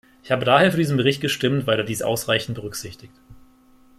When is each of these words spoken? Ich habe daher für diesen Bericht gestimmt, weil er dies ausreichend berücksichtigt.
Ich 0.23 0.31
habe 0.31 0.45
daher 0.45 0.71
für 0.71 0.79
diesen 0.79 0.97
Bericht 0.97 1.21
gestimmt, 1.21 1.67
weil 1.67 1.77
er 1.77 1.83
dies 1.85 2.01
ausreichend 2.01 2.55
berücksichtigt. 2.55 3.13